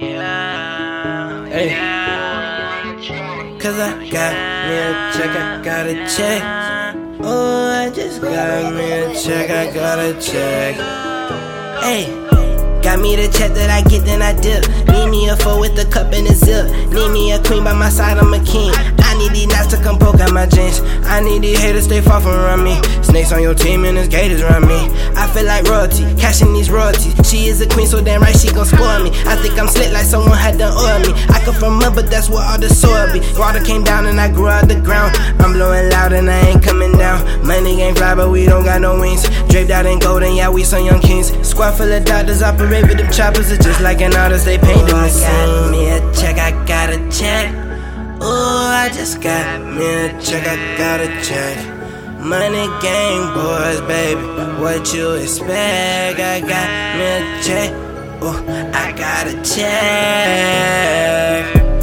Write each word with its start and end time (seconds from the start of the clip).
Hey. 0.00 1.76
Cause 3.58 3.78
I 3.78 4.08
got 4.08 4.32
me 4.66 4.78
a 4.78 5.12
check, 5.12 5.36
I 5.36 5.60
got 5.62 5.86
a 5.86 5.94
check. 6.08 6.42
Oh, 7.22 7.68
I 7.68 7.90
just 7.90 8.22
got 8.22 8.72
me 8.72 8.92
a 8.92 9.14
check, 9.14 9.50
I 9.50 9.70
got 9.74 9.98
a 9.98 10.18
check. 10.18 10.76
Hey. 11.82 12.16
Got 12.82 13.00
me 13.00 13.14
the 13.14 13.28
check 13.28 13.52
that 13.52 13.68
I 13.68 13.86
get, 13.90 14.06
then 14.06 14.22
I 14.22 14.32
dip. 14.32 14.66
Need 14.88 15.10
me 15.10 15.28
a 15.28 15.36
four 15.36 15.60
with 15.60 15.78
a 15.78 15.84
cup 15.84 16.14
and 16.14 16.26
a 16.26 16.34
zip. 16.34 16.64
Need 16.88 17.10
me 17.12 17.32
a 17.32 17.42
queen 17.42 17.62
by 17.62 17.74
my 17.74 17.90
side, 17.90 18.16
I'm 18.16 18.32
a 18.32 18.42
king. 18.42 18.72
I 18.72 19.18
need 19.18 19.32
these 19.32 19.48
knots 19.48 19.66
to 19.76 19.82
come 19.82 19.98
out 20.30 20.34
my 20.34 20.46
jeans. 20.46 20.80
I 21.04 21.20
need 21.20 21.42
these 21.42 21.58
haters 21.58 21.84
stay 21.84 22.00
far 22.00 22.20
from 22.20 22.32
around 22.32 22.64
me. 22.64 22.74
Snakes 23.02 23.32
on 23.32 23.42
your 23.42 23.54
team 23.54 23.84
and 23.84 23.96
there's 23.96 24.08
gators 24.08 24.42
around 24.42 24.66
me. 24.66 24.78
I 25.16 25.26
feel 25.32 25.44
like 25.44 25.64
royalty, 25.66 26.04
cashing 26.16 26.52
these 26.52 26.70
royalties. 26.70 27.14
She 27.28 27.46
is 27.46 27.60
a 27.60 27.68
queen, 27.68 27.86
so 27.86 28.02
damn 28.02 28.22
right 28.22 28.36
she 28.36 28.50
gon' 28.50 28.66
spoil 28.66 29.02
me. 29.02 29.10
I 29.26 29.36
think 29.36 29.58
I'm 29.58 29.68
slick 29.68 29.92
like 29.92 30.06
someone 30.06 30.38
had 30.38 30.58
done 30.58 30.72
oil 30.72 31.00
me. 31.00 31.12
I 31.28 31.40
come 31.44 31.54
from 31.54 31.80
up, 31.80 31.94
but 31.94 32.10
that's 32.10 32.28
where 32.30 32.44
all 32.44 32.58
the 32.58 32.68
soil 32.68 33.12
be. 33.12 33.20
Water 33.38 33.62
came 33.62 33.84
down 33.84 34.06
and 34.06 34.20
I 34.20 34.30
grew 34.30 34.48
out 34.48 34.68
the 34.68 34.80
ground. 34.80 35.14
I'm 35.40 35.52
blowing 35.52 35.90
loud 35.90 36.12
and 36.12 36.30
I 36.30 36.40
ain't 36.50 36.62
coming 36.62 36.92
down. 36.92 37.20
Money 37.46 37.80
ain't 37.82 37.98
fly, 37.98 38.14
but 38.14 38.30
we 38.30 38.46
don't 38.46 38.64
got 38.64 38.80
no 38.80 38.98
wings. 39.00 39.28
Draped 39.48 39.70
out 39.70 39.86
in 39.86 39.98
gold 39.98 40.22
and 40.22 40.36
yeah, 40.36 40.48
we 40.48 40.64
some 40.64 40.84
young 40.84 41.00
kings. 41.00 41.30
Squad 41.46 41.72
full 41.72 41.90
of 41.90 42.04
doctors 42.04 42.42
operate 42.42 42.86
with 42.86 42.98
them 42.98 43.10
choppers. 43.12 43.50
It's 43.50 43.64
just 43.64 43.80
like 43.80 44.00
an 44.00 44.14
artist, 44.14 44.44
they 44.44 44.58
paint 44.58 44.86
them 44.86 45.02
the 45.02 45.08
same. 45.08 45.48
got 45.48 45.70
me 45.70 45.88
a 45.90 45.98
check, 46.14 46.38
I 46.38 46.50
got 46.66 46.90
a 46.90 46.98
check. 47.10 47.70
Ooh, 48.22 48.59
I 48.90 48.92
just 48.92 49.22
got 49.22 49.60
me 49.62 49.86
a 49.86 50.20
check, 50.20 50.44
I 50.48 50.56
got 50.76 50.98
a 50.98 51.06
check. 51.22 51.56
Money 52.18 52.66
gang 52.82 53.32
boys, 53.34 53.80
baby. 53.82 54.20
What 54.60 54.92
you 54.92 55.12
expect? 55.12 56.18
I 56.18 56.40
got 56.40 56.96
me 56.98 57.04
a 57.06 57.20
check. 57.40 57.70
Ooh, 58.20 58.34
I 58.74 58.90
got 58.98 59.28
a 59.28 59.34
check. 59.46 60.74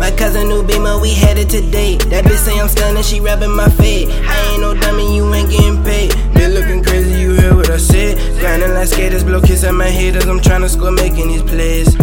My 0.00 0.10
cousin 0.12 0.48
new 0.48 0.62
beamer, 0.62 0.98
we 0.98 1.12
headed 1.12 1.50
to 1.50 1.60
date. 1.70 2.08
That 2.08 2.24
bitch 2.24 2.38
say 2.38 2.58
I'm 2.58 2.68
stunning, 2.68 3.02
she 3.02 3.20
rubbing 3.20 3.54
my 3.54 3.68
fade. 3.68 4.08
I 4.08 4.52
ain't 4.52 4.62
no 4.62 4.72
dummy, 4.72 5.14
you 5.14 5.30
ain't 5.34 5.50
getting 5.50 5.84
paid. 5.84 6.12
They 6.32 6.48
looking 6.48 6.82
crazy, 6.82 7.20
you 7.20 7.34
hear 7.34 7.54
what 7.54 7.68
I 7.68 7.76
said? 7.76 8.16
Grinding 8.40 8.72
like 8.72 8.88
skaters, 8.88 9.24
blow 9.24 9.42
kiss 9.42 9.62
at 9.62 9.74
my 9.74 9.90
haters. 9.90 10.24
I'm 10.24 10.40
trying 10.40 10.62
to 10.62 10.70
score, 10.70 10.90
making 10.90 11.28
these 11.28 11.42
plays. 11.42 11.94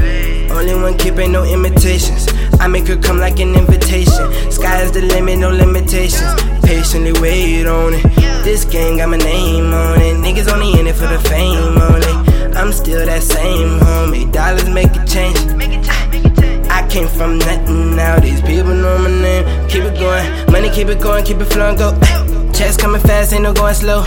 Only 0.52 0.76
one 0.76 0.98
keep 0.98 1.18
ain't 1.18 1.32
no 1.32 1.44
imitations. 1.44 2.28
I 2.60 2.68
make 2.68 2.88
her 2.88 2.98
come 2.98 3.18
like 3.18 3.40
an 3.40 3.56
invitation. 3.56 4.52
Sky 4.52 4.82
is 4.84 4.92
the 4.92 5.02
limit, 5.02 5.40
no 5.40 5.50
limitations. 5.50 6.34
Patiently 6.64 7.14
wait 7.20 7.66
on 7.66 7.94
it. 7.94 8.04
This 8.44 8.66
gang 8.66 8.98
got 8.98 9.10
my 9.10 9.18
name 9.18 9.74
on 9.74 10.00
it. 10.02 10.18
Niggas 10.18 10.52
only 10.52 10.80
in 10.80 10.88
it 10.88 10.96
for 10.96 11.08
the 11.08 11.20
fame 11.30 11.78
only. 11.78 12.32
I'm 12.56 12.72
still 12.72 13.06
that 13.06 13.24
same 13.24 13.80
homie. 13.80 14.32
Dollars 14.32 14.70
make 14.70 14.94
a 14.96 15.06
change. 15.06 15.38
I 16.70 16.88
came 16.90 17.08
from 17.08 17.38
nothing 17.40 17.96
now. 17.96 18.20
These 18.20 18.42
people 18.42 18.74
know 18.74 18.98
my 18.98 19.10
name. 19.10 19.70
Keep 19.70 19.84
it 19.84 20.00
going, 20.00 20.52
money 20.52 20.70
keep 20.70 20.88
it 20.88 21.02
going, 21.02 21.24
keep 21.26 21.38
it 21.38 21.46
flowing, 21.46 21.78
go. 21.78 21.98
Checks 22.54 22.78
coming 22.78 23.02
fast, 23.02 23.34
ain't 23.34 23.44
no 23.44 23.54
going 23.54 23.74
slow. 23.74 24.02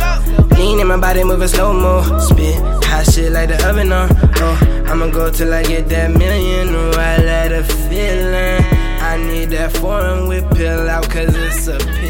Lean 0.56 0.81
in 0.81 0.86
my 0.86 0.97
body, 0.97 1.25
moving 1.25 1.48
slow 1.48 1.73
mo. 1.73 2.03
Spit 2.19 2.55
hot 2.84 3.05
shit 3.11 3.33
like 3.33 3.48
the 3.48 3.69
oven 3.69 3.92
on. 3.92 4.08
Oh, 4.36 4.73
I'ma 4.86 5.08
go 5.08 5.30
till 5.30 5.52
I 5.52 5.62
get 5.62 5.88
that 5.88 6.10
million. 6.10 6.68
Oh, 6.74 6.92
I 6.92 7.16
let 7.18 7.52
a 7.52 7.64
feeling. 7.64 8.64
I 9.00 9.16
need 9.16 9.50
that 9.50 9.77
foreign 9.77 10.28
whip 10.28 10.48
pill 10.54 10.88
out, 10.88 11.08
cause 11.10 11.34
it's 11.34 11.66
appealing. 11.66 12.03